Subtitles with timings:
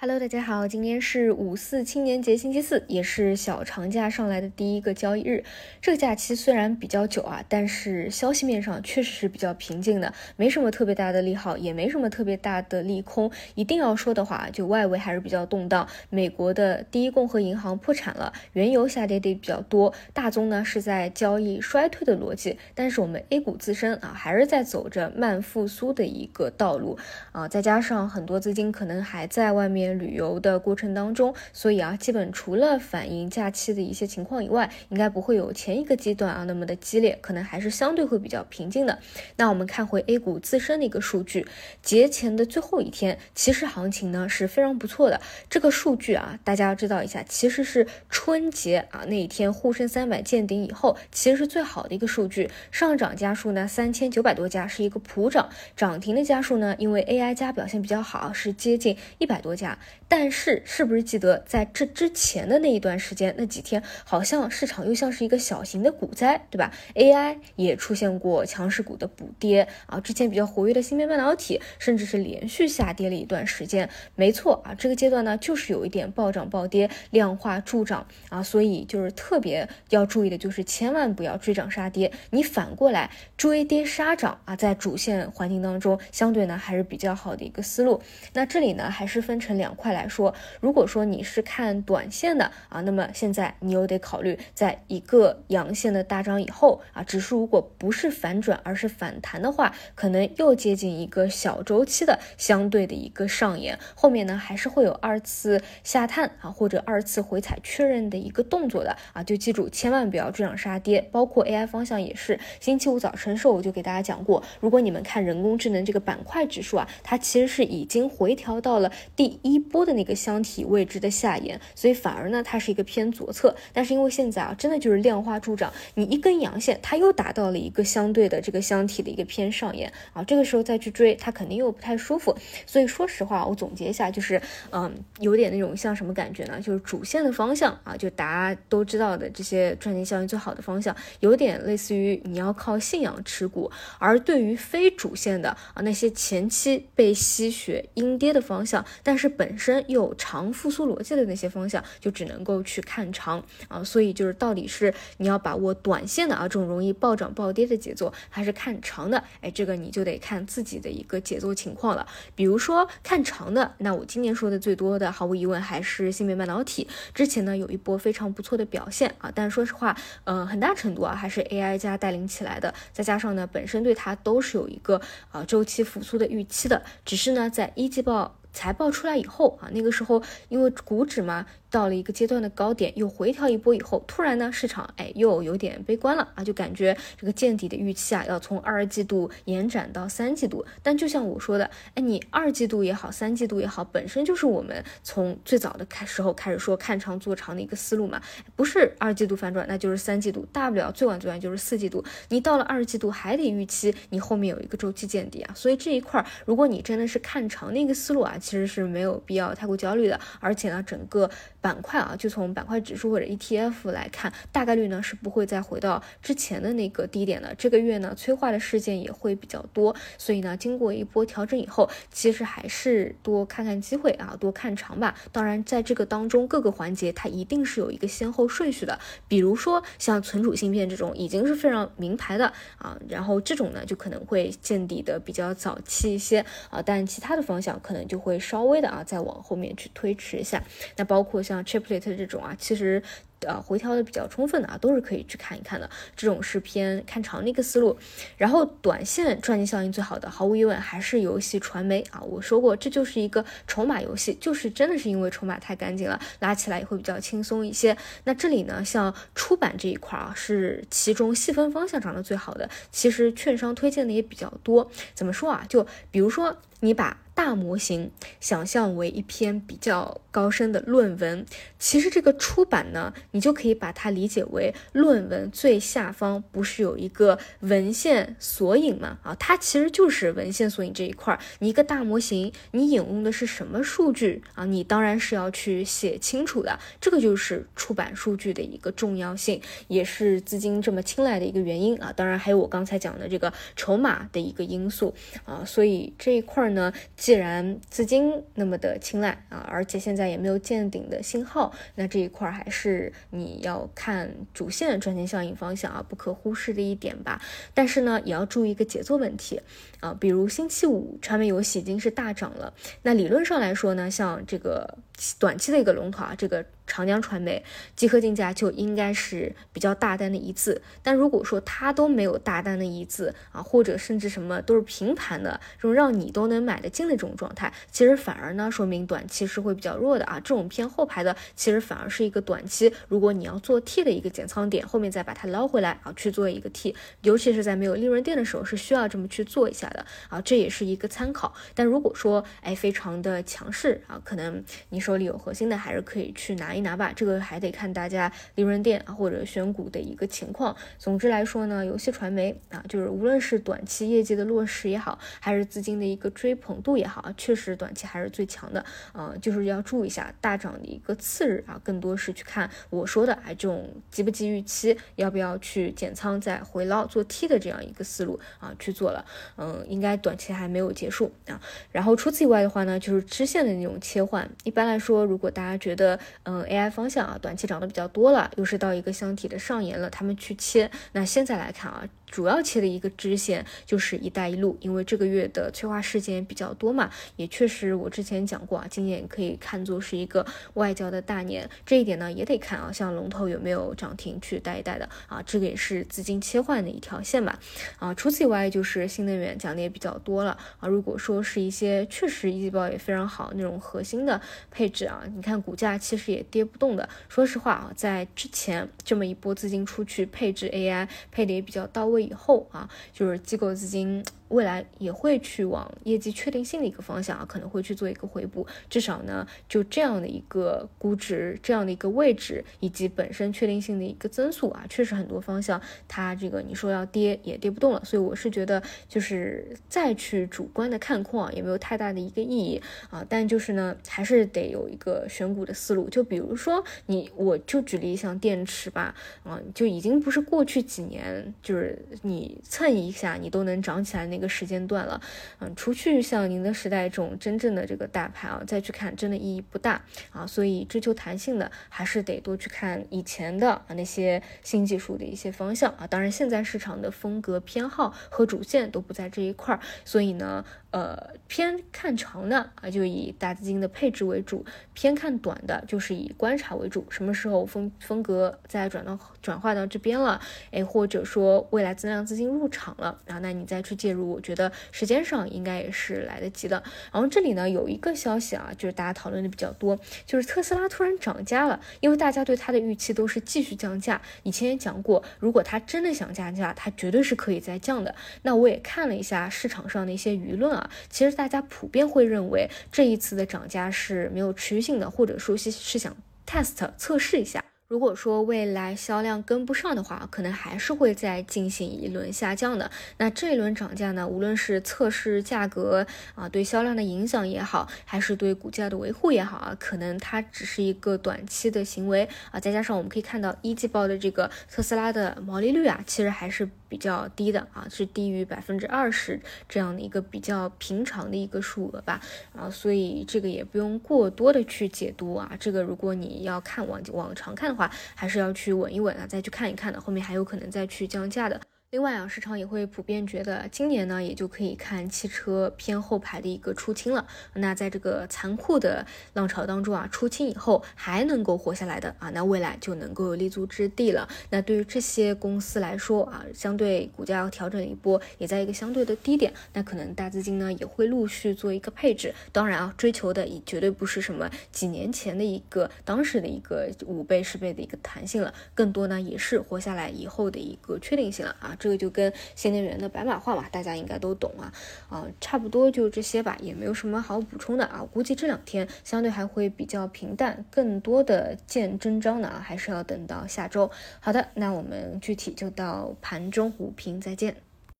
[0.00, 5.42] Hello，大家好，今天是五四青年节星期四，也是小长假上来的第一个交易日。
[5.80, 13.28] 这个假期虽然比较久啊，但是消息面上确实是比较平静的，没什么特别大的利好，也没什么特别大的利空。
[13.56, 15.88] 一定要说的话，就外围还是比较动荡。
[16.10, 26.96] 美国的第一共和银行破产了，原油下跌的比较多，大宗呢是在交易衰退的逻辑，但是我们 A 股自身啊还是在走着慢复苏的一个道路
[27.32, 29.87] 啊，再加上很多资金可能还在外面。
[29.94, 38.98] 旅游的过程当中，所以啊，基本除了反映假期的一些情况以外，应该不会有前一个阶段啊那么的激烈，可能还是相对会比较平静的。
[39.36, 41.46] 那我们看回 A 股自身的一个数据，
[41.82, 45.20] 节前的最后一天，其实行情呢是非常不错的。
[45.48, 52.50] 这个数据啊，大家要知道一下，其实是春节啊那一天沪深三百见顶以后，其实是最好的一个数据。
[52.70, 59.77] 上涨家数呢三千九百多家，是一个普涨；涨停的家数呢，因为 AI 加表现比较好，是接近一百多家。
[60.10, 73.90] 但是，是不是记得在这之前的那一段时间，那几天好像市场又像是一个小型的股灾，对吧？AI 也出现过强势股的补跌啊，之前比较活跃的芯片半导体，甚至是连续下跌了一段时间。
[74.14, 88.00] 没错啊，这个阶段呢，就是有一点暴涨暴跌，量化助涨啊，所以就是特别要注意的，就是千万不要追涨杀跌，你反过来追跌杀涨啊，在主线环境当中，相对呢还是比较好的一个思路。
[88.32, 89.98] 那这里呢，还是分成两板块来。
[89.98, 112.38] 来说，如果说你是看短线的啊，那么现在你又得考虑，在一个阳线的大涨以后啊，指数如果不是反转而是反弹的话，可能又接近一个小周期的相对的一个上沿，后面呢还是会有二次下探啊或者二次回踩确认的一个动作的啊，就记住千万不要追涨杀跌，包括 AI 方向也是。
[112.60, 119.88] 星期五早晨时候我就给大家讲过，如果你们看人工智能这个板块指数啊，它其实是已经回调到了第一波。
[119.88, 123.56] 的那个箱体位置的下沿，所以反而呢，它是一个偏左侧。
[123.72, 132.36] 但是因为现在啊，真的就是量化助长，你一根阳线，它又达到了一个相对的这个箱体的一个偏上沿啊，这个时候再去追，它肯定又不太舒服。
[132.66, 134.38] 所以说实话，我总结一下，就是
[134.72, 136.60] 嗯，有点那种像什么感觉呢？
[136.60, 143.70] 就是主线的方向啊，就大家都知道的这些赚钱效应最好的方向，有点类似于你要靠信仰持股。
[143.98, 149.78] 而对于非主线的啊，那些前期被吸血阴跌的方向，但是本本身。
[149.88, 159.24] 有长复苏逻辑的那些方向，就只能够去看长啊，所以就是到底是你要把握短线的啊这种容易暴涨暴跌的节奏，还是看长的？
[159.40, 162.06] 哎，这个你就得看自己的一个节奏情况了。
[162.34, 166.86] 比如说看长的，那我今年说的最多的，毫无疑问还是芯片半导体。
[167.14, 178.34] 之前呢有一波非常不错的表现啊，但说实话，呃，很大程度啊还是 AI 加带领起来的，再加上呢本身对它都是有一个啊周期复苏的预期的，只是呢在一季报。
[178.58, 181.46] 财报出来以后啊，那个时候因为股指嘛。
[181.70, 190.64] 到了一个阶段的高点，又回调一波以后，突然呢，市场哎又有点悲观了啊，就感觉这个见底的预期啊，要从二季度延展到三季度。
[190.82, 198.18] 但就像我说的，哎，你二季度也好，三季度也好，本身就是我们从最早的开时候开始说看长做长的一个思路嘛，
[198.56, 202.02] 不是二季度反转，那就是三季度，大不了最晚最晚就是四季度。
[202.30, 211.28] 你到了二季度还得预期你后面有一个周期见底啊，所以这一块，如果你真的是看长的一个思路啊，其实是没有必要太过焦虑的，而且呢，整个。
[211.60, 217.52] 板块啊，就从板块指数或者 ETF 来看，大概率呢是不会再回到之前的那个低点的。
[217.56, 225.14] 这个月呢，催化的事件也会比较多，所以呢，经过一波调整以后，其实还是多看看机会啊，多看长吧。
[225.32, 228.98] 当然，在这个当中各个环节，它一定是有一个先后顺序的。
[229.26, 240.62] 比如说像存储芯片这种，已经是非常名牌的啊，然后这种呢，就可能会见底的比较早期一些啊，但其他的方向可能就会会稍微的啊，再往后面去推迟一下。
[240.96, 241.38] 那包括。
[241.48, 243.02] 像 Chiplet 这种啊，其实。
[243.46, 245.88] 呃，回调的比较充分的啊，都是可以去看一看的。
[246.16, 247.96] 这种是偏看长的一个思路。
[248.36, 252.20] 然后短线赚钱效应最好的，毫无疑问还是游戏传媒啊。
[252.20, 257.96] 我说过，这就是一个筹码游戏，就是真的是因为筹码太干净了，拉起来也会比较轻松一些。
[258.24, 262.68] 那这里呢，像出版这一块啊，是其中细分方向涨得最好的。
[262.90, 264.90] 其实券商推荐的也比较多。
[265.14, 265.64] 怎么说啊？
[265.68, 271.46] 就比如说，你把大模型想象为一篇比较高深的论文，
[271.78, 273.14] 其实这个出版呢。
[273.30, 279.18] 你就可以把它理解为论文最下方不是有一个文献索引吗？
[279.22, 281.38] 啊，它其实就是文献索引这一块儿。
[281.60, 284.64] 你一个大模型，你引用的是什么数据啊？
[284.64, 286.76] 你当然是要去写清楚的。
[287.00, 292.12] 这个就是出版数据的一个重要性，也是资金这么青睐的一个原因啊。
[292.12, 295.14] 当然还有我刚才讲的这个筹码的一个因素
[295.44, 295.64] 啊。
[295.64, 296.92] 所以这一块儿呢，
[297.28, 307.38] 既然资金那么的青睐啊，而且现在也没有见顶的信号，那这一块还是你要看主线赚钱效应方向啊，不可忽视的一点吧。
[307.74, 309.60] 但是呢，也要注意一个节奏问题
[310.00, 312.72] 啊，比如星期五传媒游戏已经是大涨了，
[313.02, 314.96] 那理论上来说呢，像这个
[315.38, 316.64] 短期的一个龙头啊，这个。
[316.90, 317.62] 长江传媒
[317.94, 330.40] 集合竞价就应该是比较大单的一字，但如果说它都没有大单的一字啊，或者甚至什么都是平盘的这种让你都能买得进的这种状态，其实反而呢说明短期是会比较弱的啊。
[330.40, 341.52] 这种偏后排的其实反而是一个短期，如果你要做 T 的一个减仓点，后面再把它捞回来啊，去做一个 T，尤其是在没有利润垫的时候是需要这么去做一下的啊，这也是一个参考。
[341.74, 346.78] 但如果说哎非常的强势啊，可能你手里有核心的，还是可以去拿一。
[346.80, 350.76] 拿吧，这个还得看大家利润店啊或者选股的一个情况。
[350.98, 358.84] 总之来说呢，游戏传媒啊，就是无论是短期业绩的落实也好，还是资金的一个追捧度也好，确实短期还是最强的。
[359.12, 369.24] 呃，就是要注意一下大涨的一个次日啊，更多是去看我说的哎这种急不急预期，要不要去减仓再回捞做 T 的这样一个思路啊去做了。
[369.56, 371.60] 嗯，应该短期还没有结束啊。
[371.90, 374.48] 然后除此以外的话呢，就是支线的那种切换。
[374.64, 376.64] 一般来说，如果大家觉得嗯。
[376.68, 380.90] AI 方向啊，短期涨得比较多了，又是到一个箱体的上沿了，他们去切。
[381.12, 382.04] 那现在来看啊。
[382.30, 390.44] 主要切的一个支线就是“一带一路”，因为这个月的催化事件比较多嘛，也确实我之前讲过啊，今年可以看作是一个
[390.74, 397.58] 外交的大年，这一点呢也得看啊，像龙头有没有涨停去带一带的啊，这个也是资金切换的一条线吧。
[397.98, 404.38] 啊，除此以外就是新能源讲的也比较多了啊，如果说是一些确实一季报也非常好那种核心的
[404.70, 407.08] 配置啊，你看股价其实也跌不动的。
[407.28, 412.17] 说实话啊，在之前这么一波资金出去配置 AI 配的也比较到位。
[412.18, 414.24] 以后啊，就是机构资金。
[414.48, 418.66] 未来也会去往业绩确定性的一个方向啊，可能会去做一个回补。
[418.88, 428.02] 至少呢，就这样的一个估值，这样的一个位置，以及本身确定性的一个增速啊，确实很多方向它这个你说要跌也跌不动了。
[428.04, 432.80] 所以我是觉得，就是再去主观的看空啊，也没有太大的一个意义
[433.10, 433.22] 啊。
[433.28, 436.08] 但就是呢，还是得有一个选股的思路。
[436.08, 444.37] 就比如说你，我就举例像电池吧，啊，就已经不是过去几年，就是你蹭一下你都能涨起来那。
[444.38, 445.20] 一个时间段了，
[445.58, 450.00] 嗯，除去像宁德时代这种真正的这个大牌啊，再去看真的意义不大
[450.30, 456.06] 啊，所以追求弹性的还是得多去看以前的啊那些新技术的一些方向啊。
[456.06, 460.64] 当然，现在市场的风格偏好和主线都不在这一块儿，所以呢。
[460.90, 464.64] 呃，偏看长的啊，就以大资金的配置为主；
[464.94, 467.04] 偏看短的，就是以观察为主。
[467.10, 470.40] 什么时候风风格再转到转化到这边了，
[470.70, 476.82] 哎，或者说未来增量资金入场了啊，那你再去介入，我觉得时间上应该也是来得及的。
[477.12, 484.20] 然后这里呢有一个消息啊，就是大家讨论的比较多，就是特斯拉突然涨价了，因为大家对它的预期都是继续降价。
[484.42, 488.14] 以前也讲过，如果它真的想降价，它绝对是可以再降的。
[488.42, 490.90] 那我也看了一下市场上的一些舆论啊。
[491.08, 496.16] 其实大家普遍会认为这一次的涨价是没有持续性的，或者说是是想
[496.46, 497.67] test 测试一下。
[497.88, 502.90] 如果说未来销量跟不上的话，可能还是会再进行一轮下降的。
[503.16, 512.60] 那这一轮涨价呢，无论是测试价格啊，对销量的影响也好，还是对股价的维护也好啊，可能它只是一个短期的行为啊。
[512.60, 522.20] 再加上我们可以看到一季报的这个特斯拉的毛利率啊，其实还是比较低的啊，是低于百分之二十这样的一个比较平常的一个数额吧。
[522.54, 525.56] 啊，所以这个也不用过多的去解读啊。
[525.58, 527.78] 这个如果你要看往往常看的。
[527.78, 531.60] 话还是要去稳一稳啊，再去看一看的，后面还有可能再去降价的。
[531.90, 537.26] 另外啊，市场也会普遍觉得今年呢，也就可以看汽车偏后排的一个出清了。
[537.54, 544.28] 那在这个残酷的浪潮当中啊，出清以后还能够活下来的啊，那未来就能够有立足之地了。
[544.50, 552.34] 那对于这些公司来说啊，相对股价要调整一波，也在一个相对的低点，那可能大资金呢也会陆续做一个配置。
[552.52, 561.74] 当然啊，追求的也绝对不是什么几年前的一个当时的一个五倍十倍的一个弹性了，更多呢也是活下来以后的一个确定性了啊。
[561.78, 564.72] 这个就跟新能源的白马化嘛，大家应该都懂啊，
[565.08, 568.06] 啊，差不多就这些吧，也没有什么好补充的啊。
[568.12, 573.90] 估计这两天相对还会比较平淡，更多的见真章呢，还是要等到下周。
[574.20, 577.67] 好的，那我们具体就到盘中午评再见。